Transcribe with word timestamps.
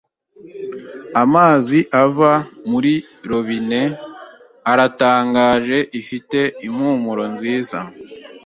Amazi 1.23 1.79
ava 2.03 2.31
muri 2.69 2.93
robine 3.29 3.81
aratangaje. 4.71 5.77
Ifite 5.99 6.39
impumuro 6.65 7.23
nziza. 7.33 7.77